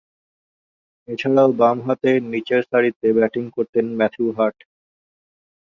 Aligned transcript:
এছাড়াও, 1.07 1.49
বামহাতে 1.59 2.11
নিচেরসারিতে 2.31 3.07
ব্যাটিং 3.17 3.43
করতেন 3.55 3.85
ম্যাথু 3.99 4.23
হার্ট। 4.37 4.57